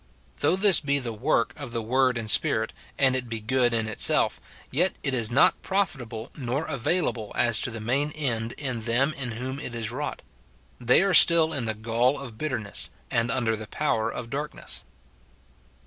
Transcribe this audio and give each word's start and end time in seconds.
Though 0.37 0.55
this 0.55 0.81
be 0.81 0.97
the 0.97 1.13
work 1.13 1.53
of 1.55 1.73
the 1.73 1.81
word 1.83 2.17
and 2.17 2.27
Spirit, 2.27 2.73
and 2.97 3.15
it 3.15 3.29
be 3.29 3.39
good 3.39 3.71
in 3.71 3.87
itself, 3.87 4.41
yet 4.71 4.93
it 5.03 5.13
is 5.13 5.29
not 5.29 5.61
profitable 5.61 6.31
nor 6.35 6.65
avail 6.65 7.09
able 7.09 7.31
as 7.35 7.61
to 7.61 7.69
the 7.69 7.79
main 7.79 8.09
end 8.13 8.53
in 8.53 8.79
them 8.79 9.13
in 9.13 9.33
whom 9.33 9.59
it 9.59 9.75
is 9.75 9.91
wrought; 9.91 10.23
they 10.79 11.03
are 11.03 11.13
still 11.13 11.53
in 11.53 11.65
the 11.65 11.75
gall 11.75 12.19
of 12.19 12.39
bitterness, 12.39 12.89
and 13.11 13.29
under 13.29 13.55
the 13.55 13.67
power 13.67 14.09
of 14.09 14.31
darkness. 14.31 14.81